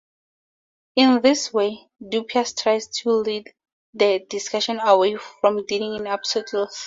In 0.95 1.21
this 1.21 1.53
way, 1.53 1.91
Dupuis 2.01 2.53
tries 2.53 2.87
to 2.87 3.11
lead 3.11 3.53
the 3.93 4.25
discussion 4.31 4.79
away 4.79 5.17
from 5.39 5.63
dealing 5.67 5.93
in 5.93 6.07
absolutes. 6.07 6.55